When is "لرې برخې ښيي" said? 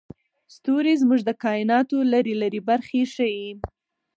2.41-3.49